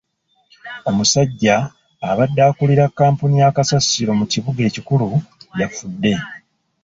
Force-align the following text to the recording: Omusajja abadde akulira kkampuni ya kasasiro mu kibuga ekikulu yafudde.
Omusajja 0.89 1.55
abadde 2.09 2.41
akulira 2.49 2.85
kkampuni 2.89 3.35
ya 3.41 3.55
kasasiro 3.55 4.11
mu 4.19 4.25
kibuga 4.31 4.61
ekikulu 4.69 5.07
yafudde. 5.59 6.13